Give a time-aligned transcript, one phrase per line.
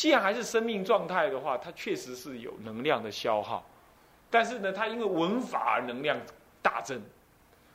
[0.00, 3.62] 既然还是生命状态的话，它确实是有能量的消耗，
[4.30, 6.18] 但是呢，它因为文法而能量
[6.62, 6.98] 大增，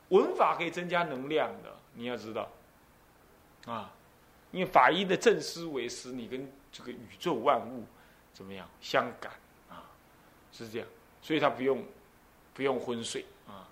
[0.09, 2.49] 文法可以增加能量的，你要知道，
[3.67, 3.93] 啊，
[4.49, 7.83] 因为法医的正思维使你跟这个宇宙万物
[8.33, 9.31] 怎么样相感
[9.69, 9.85] 啊，
[10.51, 10.87] 是这样，
[11.21, 11.83] 所以它不用
[12.55, 13.69] 不用昏睡啊。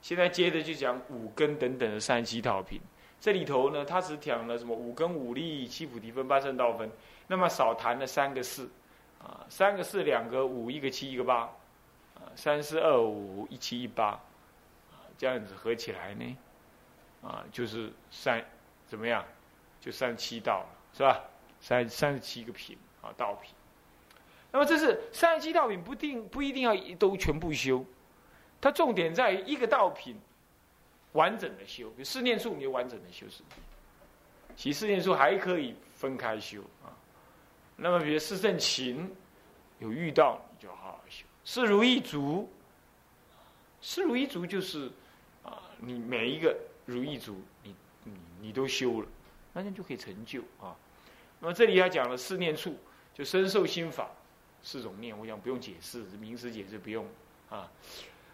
[0.00, 2.80] 现在接着就讲五根等等的三七套品，
[3.20, 6.88] 这里头呢，它只讲了什么五根五力七菩提分八圣道分。
[7.30, 8.68] 那么少谈了三个四，
[9.20, 11.42] 啊，三个四两个五一个七一个八，
[12.14, 14.06] 啊，三四二五一七一八，
[14.90, 16.36] 啊，这样子合起来呢，
[17.22, 18.42] 啊，就是三
[18.86, 19.22] 怎么样，
[19.78, 21.22] 就三七道了，是吧？
[21.60, 23.54] 三三十七个品啊，道品。
[24.50, 27.84] 那么这是三十七道品，不定不一定要都全部修，
[28.58, 30.18] 它重点在于一个道品
[31.12, 33.42] 完整的修，比四念处你就完整的修是，
[34.56, 36.96] 其实四念处还可以分开修啊。
[37.80, 39.08] 那么，比如四正勤，
[39.78, 42.50] 有遇到你就好好修；四如意足，
[43.80, 44.90] 四如意足就是
[45.44, 47.72] 啊，你每一个如意足，你
[48.02, 49.06] 你你都修了，
[49.52, 50.74] 那你就可以成就啊。
[51.38, 52.76] 那么这里还讲了四念处，
[53.14, 54.10] 就深受心法
[54.60, 57.06] 四种念，我想不用解释，名词解释不用
[57.48, 57.70] 啊。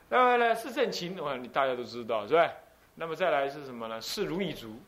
[0.08, 2.50] 那么呢，四正勤，我想你大家都知道是吧？
[2.94, 4.00] 那么再来是什么呢？
[4.00, 4.80] 四如意足，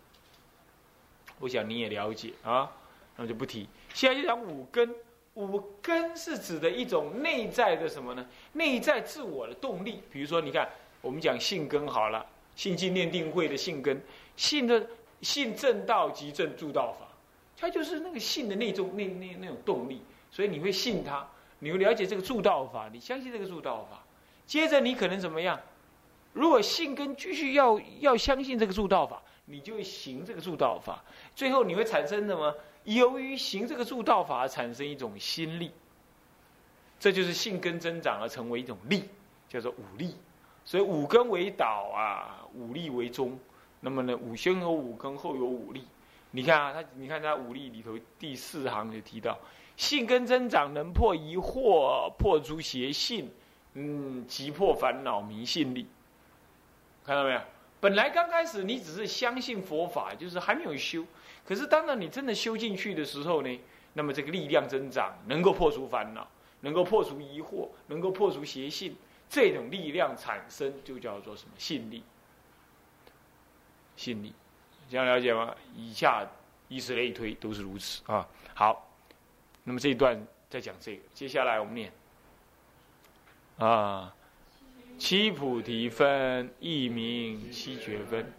[1.40, 2.72] 我想你也了解啊。
[3.18, 3.66] 那就不提。
[3.96, 4.94] 现在就讲五根，
[5.36, 8.26] 五根是指的一种内在的什么呢？
[8.52, 10.02] 内在自我的动力。
[10.12, 10.68] 比如说，你看
[11.00, 13.98] 我们讲性根好了，性经念定慧的性根，
[14.36, 14.86] 性的
[15.22, 17.06] 性正道即正助道法，
[17.56, 20.02] 它就是那个性的那种那那那种动力。
[20.30, 21.26] 所以你会信它，
[21.60, 24.04] 你会了解这个助道法，你相信这个助道法。
[24.44, 25.58] 接着你可能怎么样？
[26.34, 31.02] 如果性根继续要要相信这个助道法，你就会行这个助道法。
[31.34, 32.54] 最后你会产生什么？
[32.86, 35.70] 由于行这个助道法而产生一种心力，
[36.98, 39.04] 这就是性根增长而成为一种力，
[39.48, 40.14] 叫做五力。
[40.64, 43.38] 所以五根为导啊，五力为宗。
[43.80, 45.84] 那么呢，五先有五根，后有五力。
[46.30, 49.38] 你看啊，他你看他五力里头第四行就提到，
[49.76, 53.30] 性根增长能破疑惑，破诸邪性，
[53.74, 55.86] 嗯，急破烦恼，明信力。
[57.04, 57.40] 看到没有？
[57.78, 61.04] 本来刚开始你只是相信佛法，就是还没有修。
[61.46, 63.60] 可是，当然你真的修进去的时候呢，
[63.92, 66.28] 那么这个力量增长，能够破除烦恼，
[66.62, 68.96] 能够破除疑惑，能够破除邪性，
[69.28, 72.02] 这种力量产生就叫做什么信力？
[73.94, 74.34] 信力，
[74.90, 75.54] 这样了解吗？
[75.76, 76.28] 以下
[76.66, 78.26] 以此类推，都是如此啊。
[78.52, 78.90] 好，
[79.62, 80.20] 那么这一段
[80.50, 81.92] 再讲这个，接下来我们念
[83.58, 84.12] 啊，
[84.98, 88.32] 七菩提分，一名七觉分。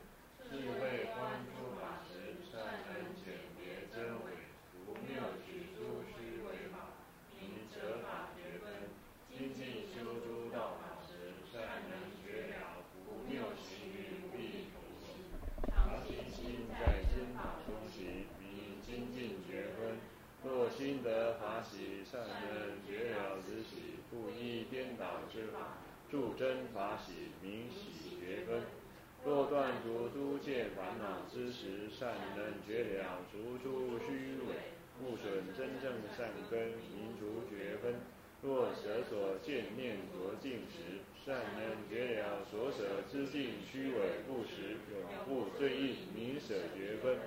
[26.38, 28.62] 真法喜，明喜觉分。
[29.26, 37.96] 若断除诸界烦恼之时，善能觉了，除诸虚伪，不损真正善根，明除觉分。
[38.44, 47.18] 若舍所见念着净时，善能觉了，所舍之境虚伪不实，永不罪应，明舍觉分。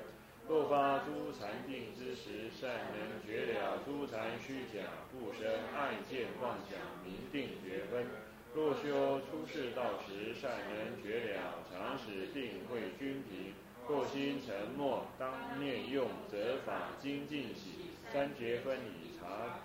[0.49, 8.30] 若发诸禅定之时，善能觉了，诸禅虚假，不生爱见妄想，明定觉分。
[8.53, 13.55] 若修出世道时，善人觉了，常使定会均平。
[13.89, 19.61] 若心沉默，当念用则法精进喜，三绝分以察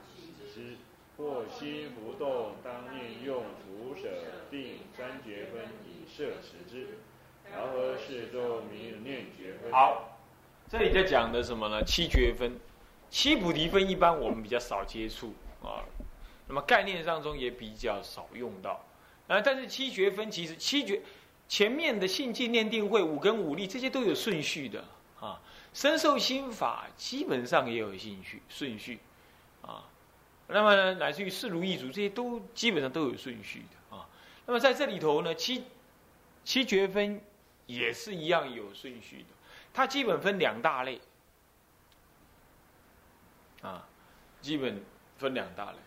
[0.54, 0.78] 之。
[1.18, 4.10] 或心不动，当念用除舍
[4.52, 7.00] 定，三绝分以摄持之。
[7.50, 9.72] 然后是作名念觉分。
[9.72, 10.20] 好，
[10.68, 11.84] 这里在讲的什么呢？
[11.84, 12.60] 七绝分，
[13.10, 15.34] 七菩提分一般我们比较少接触
[15.64, 15.86] 啊。
[16.48, 18.86] 那么概念当中也比较少用到，
[19.28, 21.02] 啊，但是七觉分其实七觉
[21.48, 24.84] 前面的性境念定慧五根五力这些都有顺序的。
[25.20, 25.42] 啊，
[25.74, 29.00] 深受心法基本上也有兴趣顺序。
[29.62, 29.90] 啊，
[30.48, 33.98] 那么呢乃至于四如意足这些都基本上都有顺序的。
[33.98, 34.08] 啊，
[34.46, 35.64] 那么在这里头呢七
[36.44, 37.20] 七觉分
[37.66, 39.30] 也是一样有顺序的，
[39.74, 41.02] 它基本分两大类。
[43.62, 43.88] 啊，
[44.42, 44.84] 基本
[45.18, 45.78] 分两大类。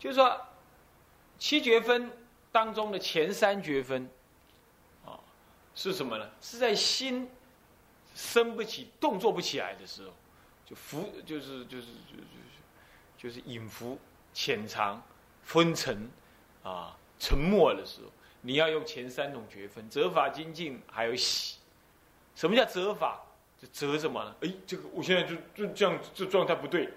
[0.00, 0.40] 就是说，
[1.38, 2.10] 七绝分
[2.50, 4.08] 当中的前三绝分，
[5.04, 5.20] 啊，
[5.74, 6.28] 是什么呢？
[6.40, 7.30] 是在心
[8.14, 10.12] 生不起、动作不起来的时候，
[10.64, 12.24] 就伏就是就是就是
[13.18, 13.98] 就是隐伏、
[14.32, 15.00] 潜藏、
[15.42, 16.08] 分层
[16.62, 18.10] 啊、沉默的时候，
[18.40, 21.58] 你要用前三种绝分：折法、精进，还有喜。
[22.34, 23.20] 什么叫折法？
[23.60, 24.34] 就折什么呢？
[24.40, 26.88] 哎，这个我现在就就这样，这状态不对，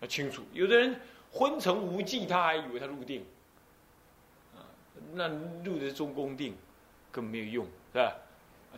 [0.00, 0.44] 要清楚。
[0.52, 1.00] 有的人
[1.34, 3.26] 昏沉无际，他还以为他入定，
[4.54, 4.62] 啊，
[5.12, 5.26] 那
[5.64, 6.56] 入的是中宫定，
[7.10, 8.16] 根本没有用，是吧？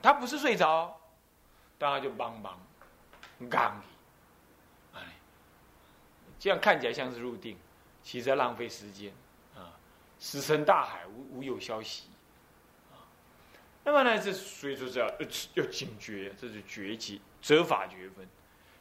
[0.02, 0.98] 他不是睡着，
[1.76, 2.58] 当然就帮忙，
[3.50, 3.82] 刚
[4.94, 5.00] 哎，
[6.38, 7.58] 这样看起来像是入定，
[8.02, 9.12] 其实在浪费时间，
[9.54, 9.76] 啊，
[10.18, 12.04] 石沉大海，无无有消息。
[13.84, 15.06] 那么呢，这所以说是要
[15.54, 18.26] 要警觉，这是绝技，责法绝分。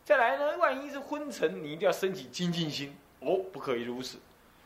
[0.03, 4.19] 再来呢，万一是昏沉，你一定要升起精进心哦，不可以如此。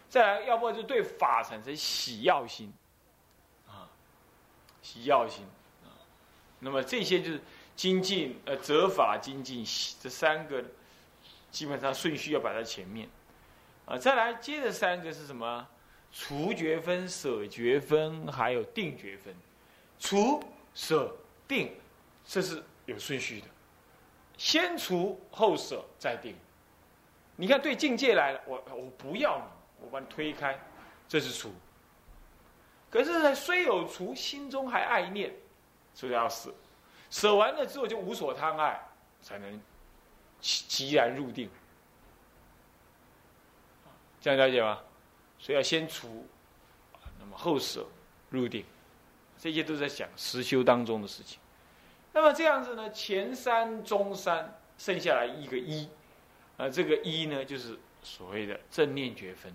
[0.09, 2.73] 再来，要不就对法产生喜要心，
[3.67, 3.89] 啊，
[4.81, 5.45] 喜要心
[5.83, 5.93] 啊。
[6.59, 7.41] 那么这些就是
[7.75, 9.63] 精进呃责法精进
[10.01, 10.63] 这三个，
[11.51, 13.07] 基本上顺序要摆在前面
[13.85, 13.97] 啊。
[13.97, 15.67] 再来接着三个是什么？
[16.11, 19.31] 除觉分、舍觉分，还有定觉分。
[19.99, 20.43] 除
[20.73, 21.15] 舍
[21.47, 21.71] 定，
[22.25, 23.47] 这是有顺序的，
[24.35, 26.35] 先除后舍再定。
[27.39, 29.43] 你看，对境界来了，我我不要你，
[29.85, 30.59] 我把你推开，
[31.07, 31.53] 这是除。
[32.89, 35.33] 可是呢，虽有除，心中还爱念，
[35.93, 36.53] 所以要舍。
[37.09, 38.77] 舍完了之后就无所贪爱，
[39.21, 39.61] 才能
[40.41, 41.49] 即然入定。
[44.19, 44.81] 这样了解吗？
[45.37, 46.27] 所以要先除，
[47.17, 47.85] 那么后舍
[48.29, 48.65] 入定。
[49.37, 51.39] 这些都在讲实修当中的事情，
[52.11, 55.89] 那么这样子呢，前三、中三，剩下来一个一，
[56.59, 59.51] 啊，这个一呢，就是所谓的正念觉分，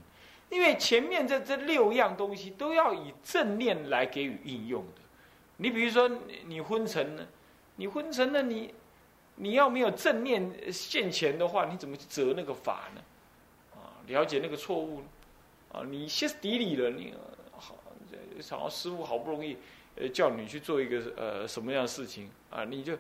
[0.49, 5.03] 因为前面这这六样东西都要以正念来给予应用的。
[5.59, 6.11] 你比如说，
[6.47, 7.27] 你昏沉呢，
[7.77, 8.75] 你昏沉呢，你
[9.37, 13.03] 你要没有正念现前的话，你怎么去择那个法呢？
[13.75, 15.03] 啊，了解那个错误，
[15.71, 17.13] 啊，你歇斯底里了，你
[17.53, 17.77] 好，
[18.41, 19.59] 这好师傅好不容易。
[19.97, 22.65] 呃，叫你去做一个呃什么样的事情啊？
[22.65, 22.95] 你就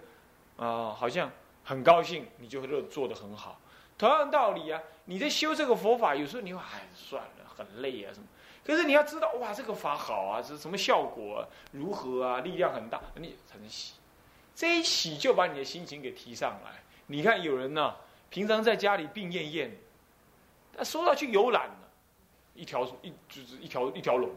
[0.56, 1.28] 啊，好像
[1.64, 3.60] 很高兴，你就会做的很好。
[3.96, 8.26] 同样道理啊，你在修这个佛法，有时候你会哎算了，很累啊什么。
[8.64, 11.46] 可是你要知道，哇，这个法好啊，是什么效果？
[11.72, 12.40] 如何啊？
[12.40, 13.94] 力量很大，你才能洗。
[14.54, 16.82] 这一洗就把你的心情给提上来。
[17.06, 17.94] 你看有人呢，
[18.30, 19.70] 平常在家里病恹恹，
[20.76, 21.88] 他说到去游览了，
[22.54, 24.30] 一条一就是一条一条龙。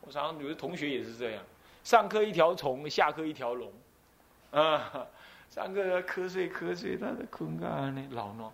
[0.00, 1.42] 我常常有的同学也是这样。
[1.84, 3.70] 上课一条虫，下课一条龙，
[4.52, 5.06] 啊，
[5.50, 8.52] 上课瞌睡瞌睡，他的困啊呢老闹，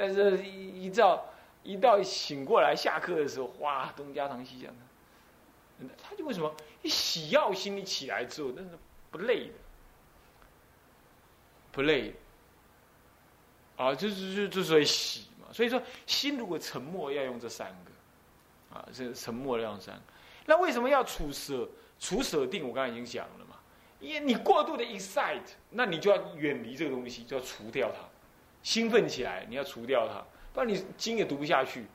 [0.00, 1.26] 但是一一到
[1.62, 6.50] 一到醒过来下课的时候，哇，东家长西家长，他就为什么
[6.80, 8.70] 一喜要心里起来之后，那是
[9.10, 9.54] 不累的，
[11.70, 12.14] 不累，
[13.76, 20.02] 啊，就是就就所以喜嘛，所以说心如果沉默，要用这三个，啊，这沉默要用三个，
[20.46, 21.68] 那为什么要处舍？
[21.98, 23.56] 除舍定，我刚才已经讲了嘛，
[24.00, 28.08] 因为你过度的 excite，那你就要远离这个东西，就要除掉它。
[28.62, 31.86] 兴奋起来，你要除掉它，不然你经也读不下去，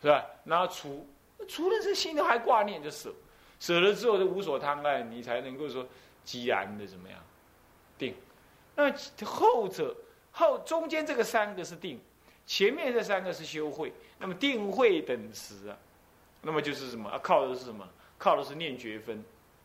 [0.00, 0.24] 是吧？
[0.44, 1.06] 然后除，
[1.48, 3.12] 除了这心都还挂念，就舍，
[3.58, 5.86] 舍了之后就无所贪爱，你才能够说
[6.24, 7.18] 寂然的怎么样
[7.96, 8.14] 定。
[8.76, 8.92] 那
[9.24, 9.96] 后者
[10.30, 12.00] 后中间这个三个是定，
[12.46, 13.92] 前面这三个是修慧。
[14.18, 15.76] 那么定慧等词啊，
[16.42, 17.18] 那么就是什么啊？
[17.22, 17.88] 靠的是什么？
[18.18, 19.24] 靠的是念觉分，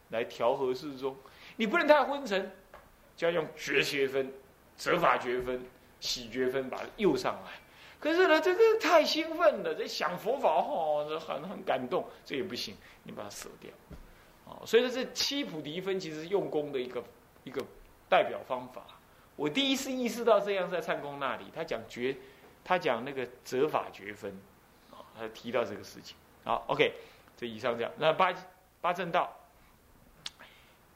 [0.09, 1.15] 来调和适中。
[1.55, 2.51] 你不能太昏沉，
[3.15, 4.31] 就要用觉觉分、
[4.77, 5.63] 折法觉分、
[5.99, 7.51] 喜觉分把它诱上来。
[7.99, 13.71] 可是呢，这个太兴奋了，这想佛法哦，这很很感动，这也不行，你把它舍掉。
[14.45, 17.03] 哦，所以说这七菩提分其实是用功的一个
[17.45, 17.63] 一个
[18.09, 18.83] 代表方法。
[19.35, 22.15] 我第一次意识到这样，在禅公那里，他讲觉，
[22.63, 24.37] 他讲那个折法觉分，
[24.91, 26.17] 啊，他提到这个事情。
[26.43, 26.93] 好，OK。
[27.35, 28.31] 这以上这样，那八
[28.79, 29.35] 八正道，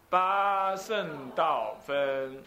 [0.07, 2.43] 八圣道分。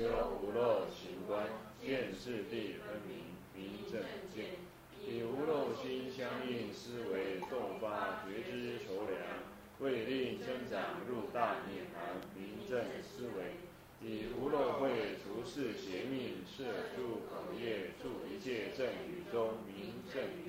[0.00, 0.06] 修
[0.40, 1.46] 无漏行观，
[1.78, 4.00] 见事地分明，明正
[4.34, 4.56] 见，
[5.06, 9.20] 以无漏心相应思维，动发觉知求良，
[9.80, 13.60] 为令增长入大涅盘，明正思维，
[14.00, 14.88] 以无漏慧
[15.22, 16.64] 除世邪命，摄
[16.96, 20.48] 诸口业，住一切正语中明正语。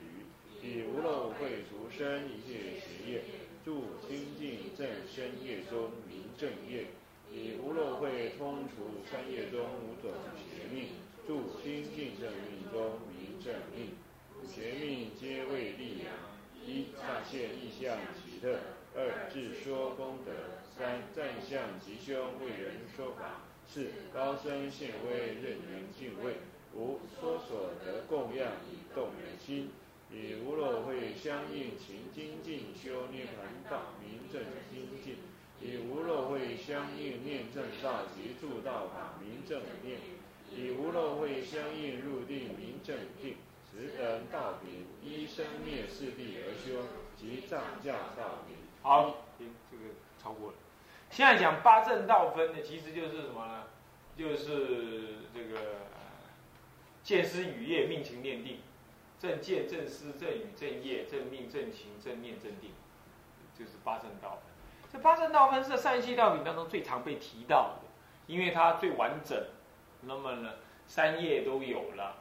[0.63, 3.23] 以无漏慧除身一切邪业，
[3.65, 6.85] 助清净正身业中明正业；
[7.33, 10.89] 以无漏秽通除三业中五种邪命，
[11.25, 13.95] 助清净正命中明正命。
[14.45, 16.11] 邪命皆为利养：
[16.65, 18.57] 一、乍现意象奇特；
[18.93, 20.33] 二、自说功德；
[20.77, 26.35] 三、赞相吉凶为人说法；四高僧现威，任人敬畏。
[26.73, 29.69] 无说所得供养，以动人心。
[30.11, 34.41] 以无漏会相应，勤精进修涅盘道，名正
[34.73, 35.15] 精进；
[35.61, 39.99] 以无漏会相应，念正道及助道法，名正念；
[40.49, 43.37] 以无漏会相应，入定名正定。
[43.69, 48.57] 此等道品，依生灭四谛而修，即藏教道品。
[48.81, 50.57] 好，行，这个超过了。
[51.09, 53.63] 现在讲八正道分的，其实就是什么呢？
[54.17, 55.87] 就是这个
[57.01, 58.57] 见思语业命情念定。
[59.19, 62.71] 正见、正思、正语、正业、正命、正情、正念、正定，
[63.57, 64.41] 就是八正道。
[64.91, 67.87] 这八正道分是善系道品当中最常被提到的，
[68.27, 69.37] 因为它最完整。
[70.01, 70.49] 那么呢，
[70.87, 72.17] 三业都有了，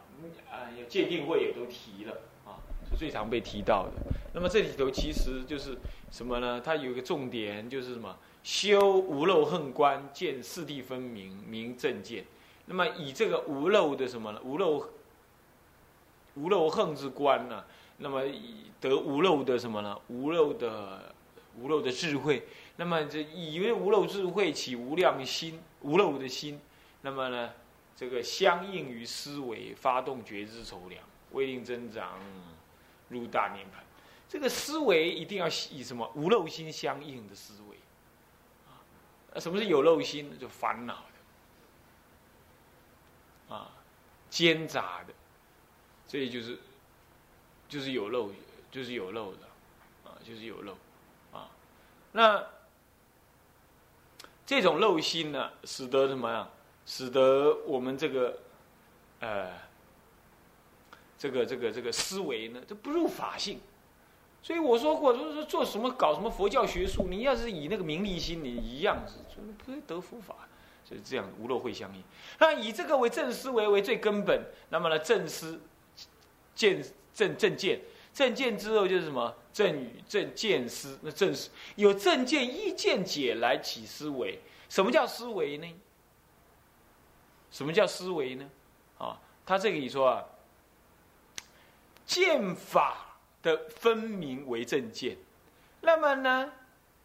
[0.51, 3.93] 啊，戒定慧也都提了啊，是最常被提到的。
[4.33, 5.77] 那么这里头其实就是
[6.11, 6.61] 什么呢？
[6.61, 8.17] 它有一个重点，就是什么？
[8.43, 12.25] 修无漏恨观，见四谛分明，明正见。
[12.67, 14.41] 那么以这个无漏的什么呢？
[14.45, 14.87] 无漏。
[16.37, 17.65] 无漏恨之观呢，
[17.99, 19.99] 那么以得无漏的什么呢？
[20.07, 21.13] 无漏的
[21.61, 26.61] 无漏的智慧，那么这以为无漏智慧起无量心，无漏的心，
[27.03, 27.53] 那么呢，
[27.95, 32.19] 这个相应于思维，发动觉知筹量，未令增长，
[33.09, 33.85] 入大涅盘。
[34.29, 37.77] 这个思维一定要以什么无漏心相应的思维
[38.69, 39.39] 啊？
[39.41, 40.39] 什么是有漏心？
[40.39, 41.05] 就烦恼
[43.49, 43.73] 的啊，
[44.31, 45.13] 奸杂的。
[46.07, 46.59] 所以就是，
[47.69, 48.33] 就是有漏，
[48.71, 49.47] 就是有漏的，
[50.05, 50.77] 啊，就是有漏，
[52.13, 52.45] 那
[54.47, 56.49] 这种漏心呢，使得什么呀？
[56.87, 58.39] 使得我们这个，
[59.21, 59.51] 呃，
[61.17, 63.61] 这个这个这个思维呢，这不入法性。
[64.43, 69.19] 所以我说过，就是做什么搞什么佛教学术，你要是以那个名利心，你一样是
[69.65, 70.35] 不会得佛法。
[70.85, 72.03] 所以这样无漏会相应。
[72.39, 75.61] 那以这个为正思维为最根本，那么呢，正思。
[76.53, 77.81] 见正正见，
[78.13, 79.35] 正见之后就是什么？
[79.53, 84.39] 正语正见思，那正是有正见依见解来起思维。
[84.69, 85.67] 什么叫思维呢？
[87.51, 88.49] 什么叫思维呢？
[88.99, 90.25] 啊，他这里说啊，
[92.07, 95.17] 见法的分明为正见，
[95.81, 96.53] 那么呢，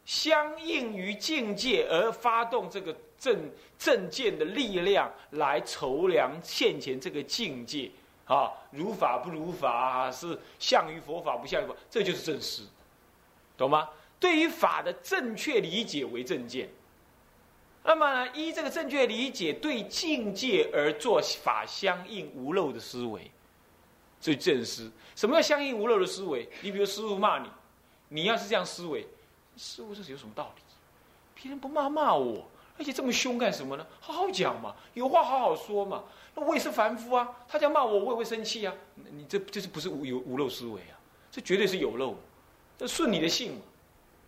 [0.05, 7.89] 相应于境界而发动这个正正见的力量来筹量现前这个境界。
[8.25, 12.63] 啊，如法不如法，是像于佛法不像于佛，这就是正思，
[13.55, 13.89] 懂吗？
[14.19, 16.69] 对于法的正确理解为正见，
[17.83, 23.29] 那么呢，依这个正确理解对境界而做法相应无漏的思维，
[24.19, 24.91] 这正思。
[25.15, 26.49] 什么叫相应无漏的思维？
[26.61, 27.49] 你比如师傅骂你，
[28.09, 29.07] 你要是这样思维，
[29.55, 30.61] 师傅这是有什么道理？
[31.35, 33.87] 别人不骂骂我，而且这么凶干什么呢？
[33.99, 36.03] 好好讲嘛，有话好好说嘛。
[36.35, 38.73] 那我也是凡夫啊，他这样骂我，我也会生气啊。
[38.95, 40.99] 你这这是不是无有无漏思维啊？
[41.31, 42.15] 这绝对是有漏，
[42.77, 43.61] 这顺你的性嘛，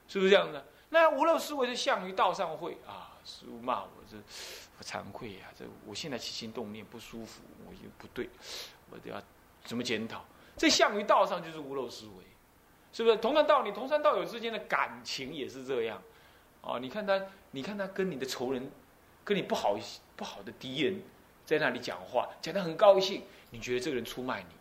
[0.08, 0.66] 是不是这样的？
[0.89, 4.18] 那无漏思维是向于道上会啊，师傅骂我这
[4.86, 8.30] 惭愧呀，这我现在起心动念不舒服，我就不对，
[8.89, 9.22] 我都要
[9.66, 10.24] 怎么检讨？
[10.56, 12.24] 这向于道上就是无漏思维，
[12.94, 13.18] 是不是？
[13.18, 16.01] 同样道理，同山道友之间的感情也是这样。
[16.62, 17.22] 哦，你看他，
[17.52, 18.70] 你看他跟你的仇人，
[19.24, 19.78] 跟你不好
[20.16, 21.02] 不好的敌人。
[21.46, 24.54] 在那里讲话，讲得很高兴，你觉得这个人出卖你，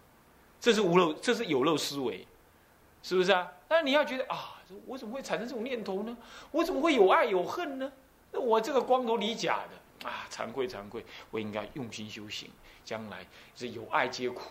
[0.61, 2.25] 这是无漏，这是有漏思维，
[3.03, 3.53] 是不是啊？
[3.69, 6.17] 那你要觉得啊，我怎么会产生这种念头呢？
[6.53, 7.93] 我怎么会有爱有恨呢？
[8.31, 12.49] 那我这个光头理假的啊，惭愧惭愧，我应该用心修行，
[12.85, 13.26] 将来
[13.57, 14.43] 是有爱皆苦，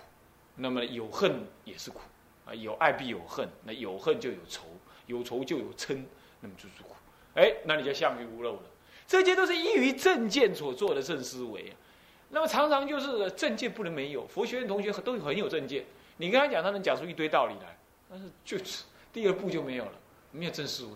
[0.55, 2.01] 那么有恨也是苦
[2.45, 4.63] 啊，有爱必有恨，那有恨就有仇，
[5.05, 6.03] 有仇就有嗔，
[6.41, 6.95] 那么就是苦。
[7.35, 8.63] 哎，那你就相于无漏了，
[9.07, 11.75] 这些都是依于正见所做的正思维啊。
[12.29, 15.85] 那么常常就是正见不能没有，佛学院同学都很有正见，
[16.17, 17.77] 你跟他讲，他能讲出一堆道理来，
[18.09, 19.91] 但是就是第二步就没有了，
[20.31, 20.91] 没有正思维，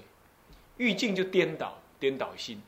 [0.77, 2.62] 欲境就颠倒，颠倒心，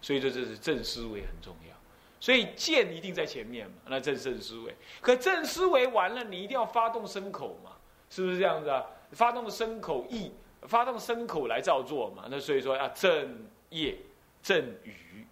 [0.00, 1.74] 所以说这是正思维很重要，
[2.20, 7.72] 所以见一定在前面嘛，那正正思维，可正思维完了，你一定要发动身口嘛，
[8.08, 8.84] 是不是这样子啊？
[9.12, 10.32] 发动身口意，
[10.66, 13.96] 发动牲口来照做嘛，那所以说要正业
[14.42, 15.26] 正语，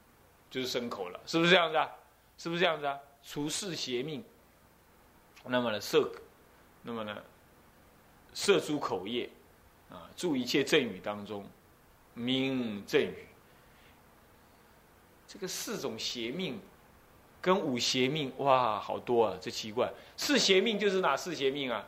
[0.50, 1.90] 就是牲口了，是不是这样子啊？
[2.38, 2.98] 是不是这样子啊？
[3.22, 4.24] 除世邪命，
[5.44, 6.10] 那么呢摄，
[6.82, 7.16] 那么呢
[8.34, 9.28] 摄诸口业，
[9.90, 11.44] 啊，住一切正语当中，
[12.14, 13.26] 名正语。
[15.28, 16.60] 这个四种邪命，
[17.40, 19.38] 跟五邪命，哇，好多啊！
[19.40, 21.86] 这奇怪，四邪命就是哪四邪命啊？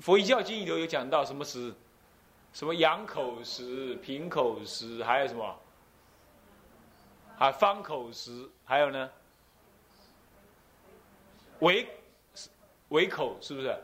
[0.00, 1.74] 佛一教经里头有讲到什么食，
[2.56, 5.58] 什么养口石、平口石，还有什么？
[7.38, 9.10] 啊，方口石，还有呢，
[11.58, 11.86] 尾
[12.88, 13.78] 尾口是不是？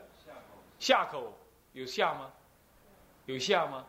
[0.79, 1.37] 下口
[1.73, 2.31] 有下吗？
[3.27, 3.85] 有下吗？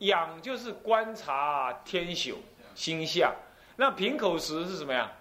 [0.00, 2.36] 仰就是观察天宿
[2.74, 3.32] 星象，
[3.76, 5.12] 那平口石是什么呀？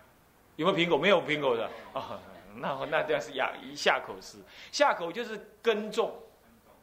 [0.56, 0.98] 有没有平口？
[0.98, 2.20] 没有平口的啊。
[2.56, 4.40] 那那这样是仰下口石，
[4.72, 6.12] 下口就是耕种，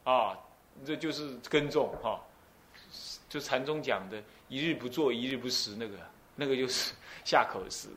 [0.04, 0.38] 啊，
[0.84, 2.20] 这就是耕种哈。
[3.28, 5.96] 就禅宗讲的“一日不做，一日不食”，那个
[6.34, 6.94] 那个就是
[7.24, 7.88] 下口食。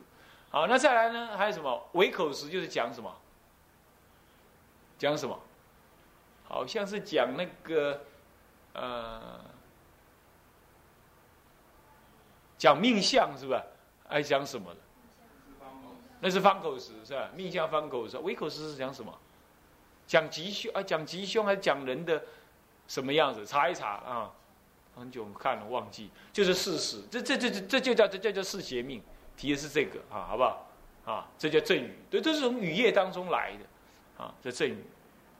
[0.50, 1.36] 好，那再来呢？
[1.36, 1.88] 还有什么？
[1.94, 3.12] 唯口食就是讲什么？
[4.96, 5.36] 讲什么？
[6.46, 8.00] 好像是讲那个
[8.74, 9.40] 呃，
[12.56, 13.60] 讲命相是吧？
[14.08, 14.80] 还讲什么的？
[16.20, 17.28] 那是方口食是吧？
[17.34, 19.12] 命相方口食，唯口食是讲什么？
[20.06, 20.80] 讲吉凶啊？
[20.80, 22.22] 讲吉凶还是讲人的
[22.86, 23.44] 什么样子？
[23.46, 24.30] 查一查啊。
[24.96, 27.02] 很久看了忘记，就是事实。
[27.10, 29.02] 这这这这这就叫这叫叫四邪命，
[29.36, 30.70] 提的是这个啊，好不好？
[31.04, 34.78] 啊，这叫正语，对，都是从语业当中来的，啊，这正语，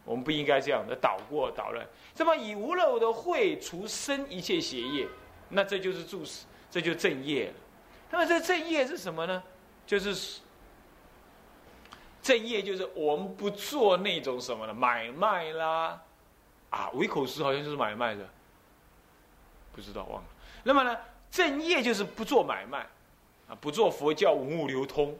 [0.04, 1.86] 我们不应该这样的倒过捣乱。
[2.16, 5.06] 这么以无漏的会除生一切邪业，
[5.48, 7.54] 那这就是注释，这就正业了。
[8.10, 9.40] 那么这正业是什么呢？
[9.86, 10.40] 就是
[12.20, 16.02] 正业，就是我们不做那种什么的买卖啦，
[16.74, 18.28] 啊，唯口实好像就是买卖的。
[19.72, 20.28] 不知道忘了，
[20.62, 20.96] 那么呢？
[21.30, 22.86] 正业就是不做买卖，
[23.48, 25.16] 啊，不做佛教文物流通，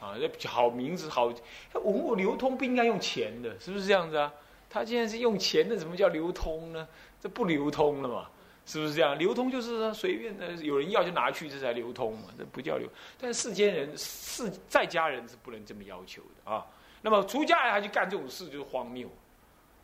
[0.00, 1.26] 啊，这好名字好，
[1.74, 4.32] 文物流通不应该用钱的，是不是这样子啊？
[4.68, 6.88] 他现在是用钱的，怎么叫流通呢？
[7.20, 8.28] 这不流通了嘛？
[8.66, 9.18] 是不是这样？
[9.18, 12.28] 流通就是随便的，有人要就拿去，这才流通嘛？
[12.36, 12.88] 这不叫流。
[13.16, 16.66] 但世间人世在家人是不能这么要求的啊。
[17.00, 19.08] 那么出家人还去干这种事，就是荒谬。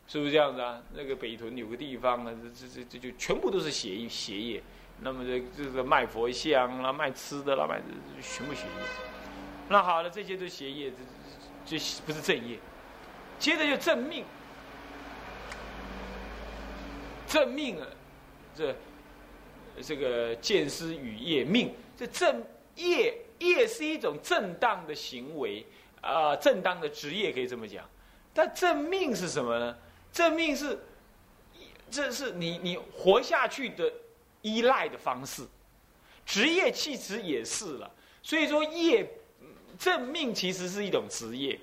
[0.09, 0.81] 是不是这样子啊？
[0.95, 4.63] 那个北屯有个地方啊，这这这这就全部都是邪邪业。
[5.01, 7.79] 那么这这个卖佛像啦，卖吃的啦，卖
[8.19, 8.71] 全部邪业。
[9.69, 10.91] 那好了，这些都邪业，
[11.67, 12.57] 这这不是正业。
[13.37, 14.25] 接着就正命，
[17.27, 17.85] 正命啊，
[18.55, 18.75] 这
[19.79, 22.43] 这个见师与业命，这正
[22.77, 25.63] 业业是一种正当的行为
[26.01, 27.87] 啊，正当的职业可以这么讲。
[28.33, 29.77] 但正命是什么呢？
[30.11, 30.77] 正命是，
[31.89, 33.91] 这是你你活下去的
[34.41, 35.43] 依赖的方式，
[36.25, 37.89] 职业其实也是了。
[38.21, 39.07] 所以说业
[39.77, 41.57] 正命其实是一种职业，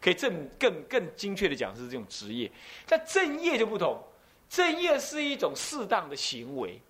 [0.00, 2.50] 可以正更更精确的讲是这种职业。
[2.86, 4.02] 但正业就不同，
[4.48, 6.80] 正业是一种适当的行为，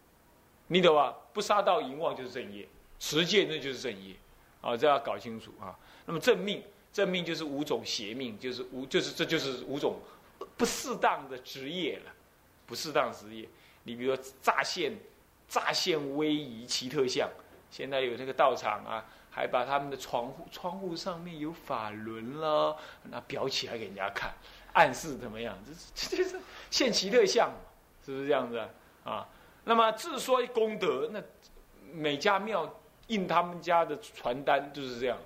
[0.69, 1.17] 你懂吧？
[1.33, 2.69] 不杀盗淫妄就是正业，
[2.99, 4.15] 持戒那就是正业，
[4.61, 5.77] 啊，这要搞清楚啊。
[6.07, 9.99] 那么正命，正命就是五种邪命，就是五就是这就是五种。
[10.57, 12.13] 不适当的职业了，
[12.67, 13.49] 不适当职业。
[13.85, 14.93] 你比如说乍现、
[15.49, 17.29] 乍现威仪奇特相，
[17.71, 24.35] 现在有那个道场啊，还把他们的窗户窗户上面有法轮了，那裱起来给人家看，
[24.75, 25.57] 暗示怎么样？
[25.95, 26.39] 这这是
[26.71, 27.51] 现奇特相，
[28.05, 28.69] 是不是这样子啊？
[29.05, 29.29] 啊，
[29.65, 31.23] 那么自说功德，那
[31.91, 35.17] 每家庙印他们家的传单就是这样，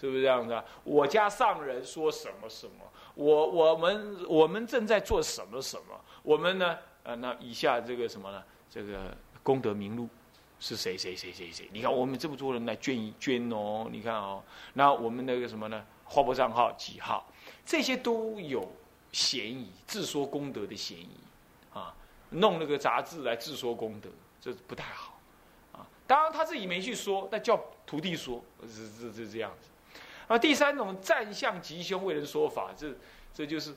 [0.00, 0.64] 是不是这样子啊？
[0.84, 2.72] 我家上人说什么什么。
[3.20, 6.00] 我我们我们正在做什么什么？
[6.22, 6.78] 我们呢？
[7.02, 8.42] 呃，那以下这个什么呢？
[8.70, 10.08] 这个功德名录
[10.58, 11.68] 是谁谁谁谁谁？
[11.70, 15.84] 你看我们这么多人来捐一捐哦，你看哦，那我们那个什么呢？
[16.04, 17.26] 花博账号几号？
[17.66, 18.66] 这些都有
[19.12, 21.10] 嫌疑，自说功德的嫌疑
[21.74, 21.94] 啊！
[22.30, 24.08] 弄那个杂志来自说功德，
[24.40, 25.20] 这不太好
[25.72, 25.86] 啊。
[26.06, 29.69] 当然他自己没去说，但叫徒弟说，是是是这样子。
[30.30, 32.94] 那第三种战相吉凶为人说法，这
[33.34, 33.74] 这就是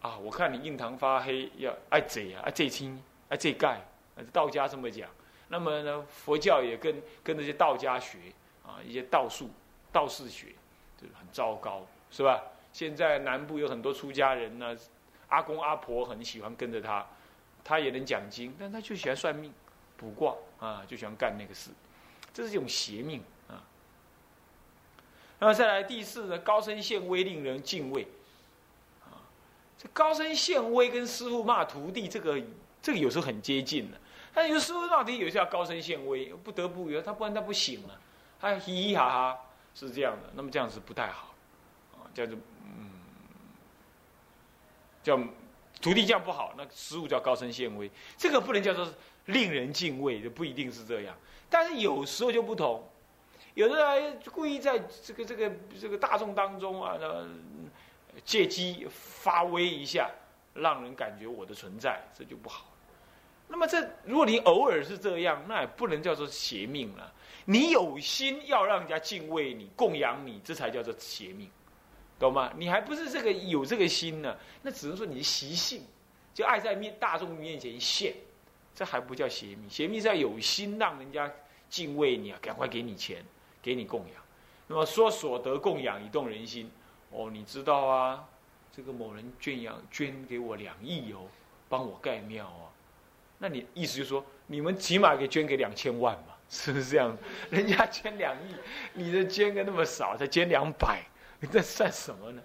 [0.00, 3.80] 啊，我看你印堂发黑，要爱贼啊，爱贼亲，爱贼盖，
[4.32, 5.10] 道家这么讲。
[5.48, 8.18] 那么呢，佛教也跟跟那些道家学
[8.64, 9.50] 啊，一些道术、
[9.90, 10.54] 道士学，
[10.96, 12.40] 就是很糟糕，是吧？
[12.72, 14.76] 现在南部有很多出家人呢，
[15.26, 17.04] 阿公阿婆很喜欢跟着他，
[17.64, 19.52] 他也能讲经，但他就喜欢算命、
[19.96, 21.70] 卜卦啊，就喜欢干那个事，
[22.32, 23.20] 这是一种邪命。
[25.38, 26.38] 那么再来第四呢？
[26.38, 28.08] 高声献威令人敬畏，
[29.04, 29.20] 啊，
[29.76, 32.40] 这高声献威跟师傅骂徒弟，这个
[32.80, 33.98] 这个有时候很接近的。
[34.32, 38.00] 但有师傅到底有时候要高声献威，不得不有他不然他不行了，
[38.40, 39.38] 他嘻嘻哈哈
[39.74, 40.30] 是这样的。
[40.34, 41.34] 那么这样子不太好，
[41.92, 42.90] 啊，叫做嗯，
[45.02, 45.18] 叫
[45.82, 48.88] 徒弟这样不好，那师傅叫高声献威，这个不能叫做
[49.26, 51.14] 令人敬畏，就不一定是这样。
[51.50, 52.82] 但是有时候就不同。
[53.56, 56.94] 有的人故意在这个这个这个大众当中啊，
[58.22, 60.10] 借机发威一下，
[60.52, 62.70] 让人感觉我的存在，这就不好。
[63.48, 67.10] 那么这如果你偶尔是这样，那也不能叫做邪命了。
[67.46, 71.48] 你有心要让人家敬畏你、供养你，这才叫做邪命，
[72.18, 72.52] 懂吗？
[72.58, 74.36] 你还不是这个有这个心呢？
[74.60, 75.82] 那只能说你的习性，
[76.34, 78.12] 就爱在面大众面前现，
[78.74, 79.70] 这还不叫邪命。
[79.70, 81.32] 邪命是要有心让人家
[81.70, 83.24] 敬畏你啊，赶快给你钱，
[83.66, 84.22] 给你供养。
[84.68, 86.70] 那么说所得供养以动人心，
[87.10, 88.24] 哦，你知道啊，
[88.70, 91.26] 这个某人捐养捐给我两亿哦，
[91.68, 92.70] 帮我盖庙哦。
[93.38, 96.34] 那你意思就是说，你们起码给捐给两千万嘛？
[96.48, 97.16] 是不是这样？
[97.50, 98.54] 人家捐两亿，
[98.94, 101.02] 你的捐个那么少，才捐两百，
[101.50, 102.40] 这算什么呢？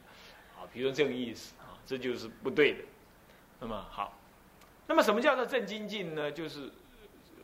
[0.57, 2.79] 啊，比如说这个意思啊，这就是不对的。
[3.59, 4.17] 那么好，
[4.87, 6.31] 那么什么叫做正精进呢？
[6.31, 6.71] 就是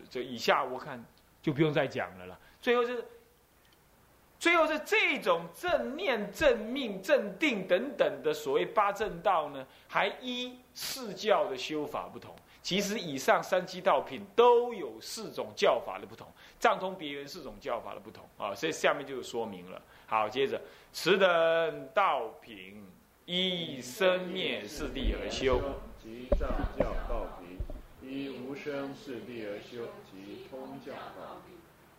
[0.09, 1.05] 这以下我看
[1.43, 2.39] 就不用再讲了了。
[2.59, 3.05] 最后就是，
[4.39, 12.35] 最后是这种正念、正命、正定等等的所谓八正道呢，还依四教的修法不同。
[12.61, 16.27] 其实以上三七道品都有四种教法的不同，
[16.59, 19.81] 藏通别圆四种教法的不同啊，所以下面就有说明了。
[20.05, 22.85] 好，接着此等道品
[23.25, 25.61] 依生灭四谛而修，
[26.03, 27.57] 即藏教道品；
[28.01, 31.46] 依无生四谛而修，即通教道品；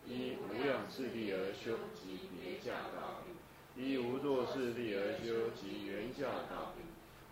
[0.09, 3.29] 一无量次第而修，即别教道品；
[3.77, 6.81] 依无作次第而修，即圆教道品。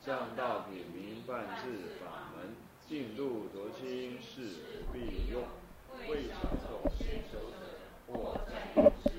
[0.05, 2.53] 藏道品名办治法门。
[2.87, 5.43] 进度浊清是不必用，
[6.07, 7.75] 未尝受先手者，
[8.07, 9.09] 或占用之。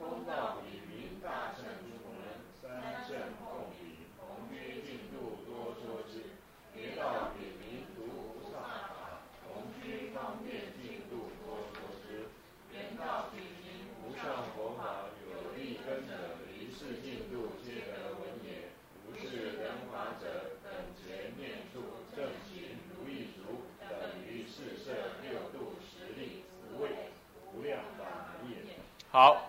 [0.00, 6.24] 通道比名大圣出门，三圣共比，同居进度多说之。
[6.74, 8.02] 别道比名独
[8.34, 8.58] 菩萨
[8.90, 12.26] 法，同居方便进度多说之。
[12.72, 18.74] 别道比名无上佛法，有利根者，于是进度皆得闻也。
[19.06, 21.78] 如是等法者，等前念处
[22.16, 22.74] 正行。
[29.14, 29.48] 好，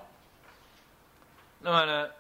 [1.62, 2.12] 那么呢？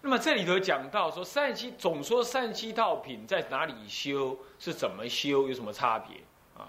[0.00, 6.16] 那么这里头讲到说，三七总说三七道品在哪里修，是怎么修，有什么差别
[6.56, 6.66] 啊？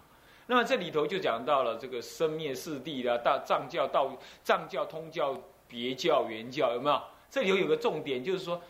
[0.47, 4.11] 那么这里头就讲到了这个生灭四谛的大藏教、道
[4.43, 7.01] 藏教、通教、别教、原教，有没有？
[7.31, 8.61] 这里头有个重点，就是说，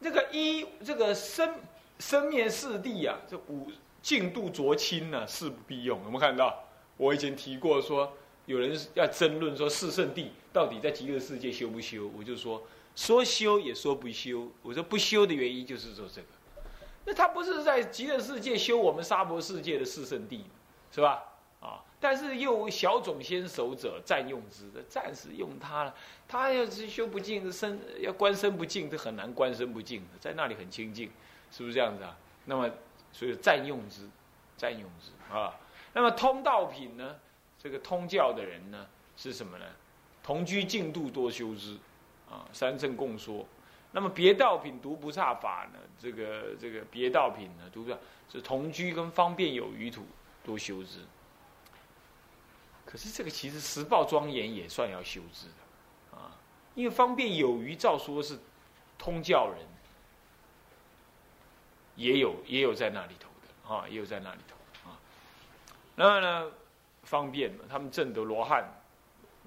[0.00, 1.52] 这个一这个生
[1.98, 3.72] 生灭四谛啊，这五。
[4.00, 5.98] 进度浊清呢，事不必用。
[6.04, 6.62] 有没有看到？
[6.96, 12.10] 我以前提过说，有人要争论说四圣地到底在极乐世界修不修？
[12.16, 12.62] 我就说
[12.94, 14.50] 说修也说不修。
[14.62, 16.28] 我说不修的原因就是说这个，
[17.04, 20.44] 那他不是在极乐世界修我们娑婆世界的四圣地，
[20.92, 21.22] 是吧？
[21.60, 25.94] 啊，但是又小种先守者占用之，暂时用它了。
[26.28, 31.10] 他要是修不净，身要观身不净，这很难观身不净，在那里很清净，
[31.50, 32.16] 是不是这样子啊？
[32.44, 32.70] 那么。
[33.16, 34.08] 所以占用之，
[34.56, 35.54] 占用之啊。
[35.92, 37.14] 那么通道品呢？
[37.64, 39.64] 这个通教的人呢，是什么呢？
[40.22, 41.78] 同居净度多修之，
[42.28, 43.46] 啊，三圣共说。
[43.90, 45.78] 那么别道品独不差法呢？
[45.98, 47.96] 这个这个别道品呢，独不
[48.30, 50.04] 是同居跟方便有余土
[50.44, 50.98] 多修之。
[52.84, 56.36] 可是这个其实实报庄严也算要修之的，啊，
[56.74, 58.38] 因为方便有余，照说是
[58.98, 59.66] 通教人。
[61.96, 64.98] 也有也有在那里头的啊，也有在那里头啊。
[65.94, 66.50] 那么呢，
[67.14, 68.64] 方便嘛，他们证得罗汉，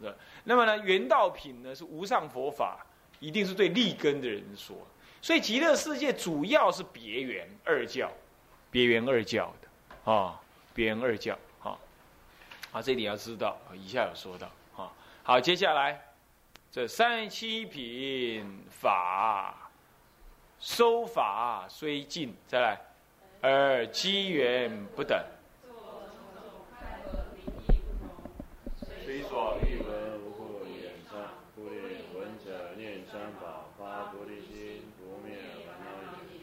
[0.01, 2.85] 是那么呢，原道品呢是无上佛法，
[3.19, 4.73] 一定是对立根的人说。
[5.21, 8.09] 所以极乐世界主要是别圆二教，
[8.71, 10.39] 别圆二教的啊，
[10.73, 11.77] 别圆二教啊。
[12.71, 14.93] 好，这点要知道，以下有说到啊。
[15.23, 16.01] 好，接下来
[16.71, 19.69] 这三七品法。
[20.59, 22.81] 收法虽尽，再来，
[23.41, 25.15] 而机缘不等。
[29.05, 31.13] 随所欲闻，无故言善。
[31.55, 31.79] 故令
[32.11, 35.87] 闻者念三宝，发菩提心，不灭烦恼
[36.25, 36.41] 已。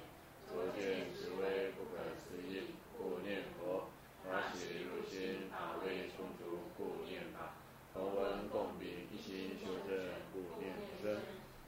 [0.49, 3.91] 所见慈悲不可思议，故念佛。
[4.23, 7.59] 法喜入心，法味充足，故念法。
[7.93, 9.93] 同闻共秉，一心修正，
[10.33, 11.19] 故念真。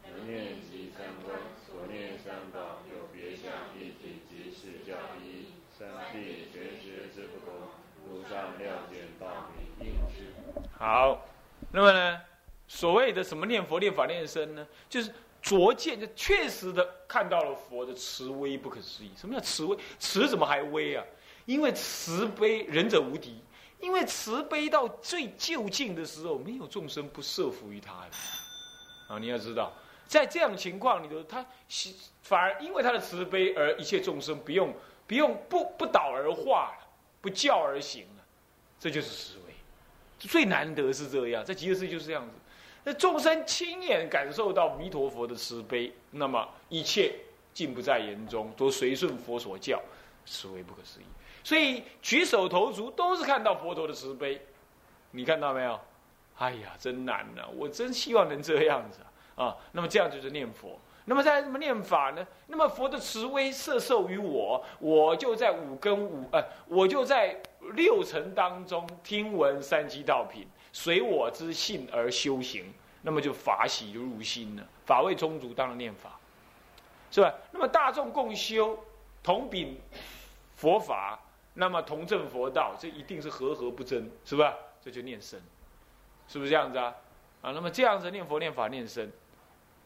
[0.08, 5.52] 能念即三观，所念三宝有别相，一体即是教一。
[5.76, 7.52] 三谛玄学之不同，
[8.06, 10.32] 如上料见道明应知。
[10.78, 11.26] 好，
[11.70, 12.20] 那么呢，
[12.66, 14.66] 所谓的什么念佛、念法、念身呢？
[14.88, 15.12] 就是
[15.42, 19.10] 着见，就确实的看到了佛的慈威不可思议。
[19.16, 19.76] 什么叫慈威？
[19.98, 21.04] 慈怎么还威啊？
[21.44, 23.40] 因为慈悲，仁者无敌。
[23.78, 29.14] 因为慈悲到最就近的时候，没有众生不摄服于他的。
[29.14, 29.72] 啊，你要知道。
[30.06, 31.44] 在这样情况里头，他
[32.22, 34.74] 反而因为他的慈悲，而一切众生不用
[35.06, 36.86] 不用不不倒而化了，
[37.20, 38.24] 不教而行了，
[38.80, 39.54] 这就是思维。
[40.18, 42.34] 最难得是这样，在极乐世界就是这样子。
[42.88, 47.12] 那众生亲眼感受到弥陀佛的慈悲，那么一切
[47.52, 49.82] 尽不在言中，都随顺佛所教，
[50.24, 51.04] 实为不可思议。
[51.42, 54.40] 所以举手投足都是看到佛陀的慈悲，
[55.10, 55.80] 你看到没有？
[56.38, 57.42] 哎呀，真难呐！
[57.56, 59.00] 我真希望能这样子
[59.34, 59.56] 啊。
[59.72, 60.78] 那么这样就是念佛。
[61.06, 62.24] 那么在什么念法呢？
[62.46, 67.40] 那么佛的慈悲摄受于我，我就在五根五呃，我就在
[67.74, 70.46] 六尘当中听闻三七道品，
[70.78, 74.68] 随我之性而修行，那么就法喜入心了。
[74.84, 76.20] 法味充足，当然念法，
[77.10, 77.32] 是吧？
[77.50, 78.78] 那么大众共修，
[79.22, 79.80] 同秉
[80.54, 81.18] 佛法。
[81.54, 84.54] 那么同证佛道，这一定是和合不争，是吧？
[84.82, 85.40] 这就念身，
[86.28, 86.94] 是不是这样子啊？
[87.40, 89.10] 啊，那么这样子念佛、念法、念身，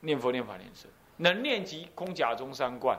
[0.01, 2.99] 念佛、念法、念身，能念即空假中三观，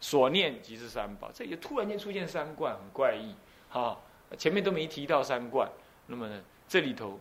[0.00, 1.30] 所念即是三宝。
[1.32, 3.32] 这也突然间出现三观，很怪异，
[3.70, 3.96] 哈。
[4.36, 5.70] 前面都没提到三观，
[6.08, 7.20] 那么呢，这里头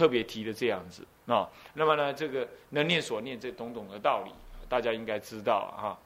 [0.00, 1.46] 特别提的这样子啊。
[1.74, 4.32] 那么呢，这个能念所念这种种的道理，
[4.66, 6.00] 大家应该知道啊。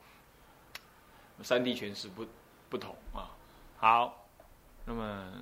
[1.45, 2.27] 三谛全是不
[2.69, 3.31] 不同啊。
[3.77, 4.27] 好，
[4.85, 5.33] 那么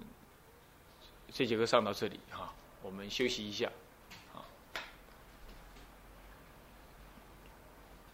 [1.31, 3.71] 这节课上到这里哈，我们休息一下。
[4.35, 4.45] 好，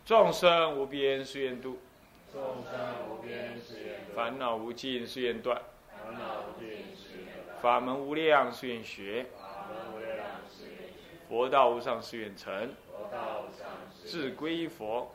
[0.06, 1.80] 众生无边誓愿度，
[2.32, 6.68] 众生无边誓愿度，烦恼无尽誓愿断，烦恼无尽
[7.60, 9.26] 法门无量誓愿学，
[11.28, 12.50] 佛道无上誓愿成，
[12.90, 15.14] 佛道无上誓自归佛，自归佛，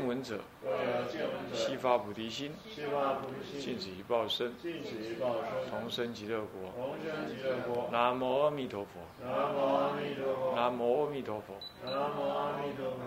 [0.00, 0.38] 见闻者，
[1.52, 2.52] 悉发菩提心，
[3.58, 4.54] 尽此一报身，
[5.68, 6.72] 同生极乐国。
[7.92, 9.00] 南无阿弥陀佛。
[9.22, 10.54] 南无阿弥陀佛。
[10.56, 11.54] 南无阿弥陀佛。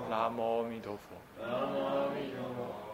[0.07, 1.07] 南无阿弥陀佛。
[1.41, 2.92] 南无阿弥陀佛。